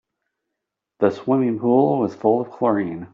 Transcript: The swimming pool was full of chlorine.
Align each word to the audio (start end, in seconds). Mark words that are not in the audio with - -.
The 0.97 1.11
swimming 1.11 1.59
pool 1.59 1.99
was 1.99 2.15
full 2.15 2.41
of 2.41 2.49
chlorine. 2.49 3.09